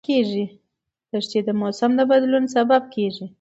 دښتې 1.11 1.39
د 1.47 1.49
موسم 1.61 1.91
د 1.95 2.01
بدلون 2.11 2.45
سبب 2.55 2.81
کېږي. 2.93 3.25